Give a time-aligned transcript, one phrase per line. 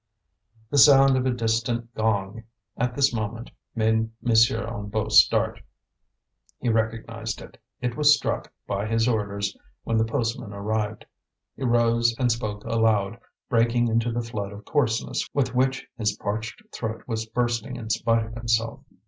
[0.71, 3.93] The sound of a distant gong at this moment made
[4.25, 4.27] M.
[4.27, 5.61] Hennebeau start.
[6.57, 11.05] He recognized it; it was struck, by his orders, when the postman arrived.
[11.55, 16.63] He rose and spoke aloud, breaking into the flood of coarseness with which his parched
[16.73, 18.83] throat was bursting in spite of himself.